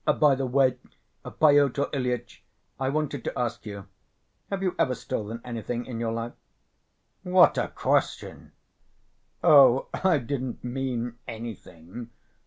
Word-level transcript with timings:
By 0.19 0.33
the 0.33 0.47
way, 0.47 0.77
Pyotr 1.23 1.85
Ilyitch, 1.93 2.43
I 2.79 2.89
wanted 2.89 3.23
to 3.25 3.37
ask 3.37 3.67
you: 3.67 3.85
have 4.49 4.63
you 4.63 4.73
ever 4.79 4.95
stolen 4.95 5.39
anything 5.45 5.85
in 5.85 5.99
your 5.99 6.11
life?" 6.11 6.33
"What 7.21 7.55
a 7.59 7.67
question!" 7.67 8.53
"Oh, 9.43 9.89
I 9.93 10.17
didn't 10.17 10.63
mean 10.63 11.19
anything. 11.27 12.09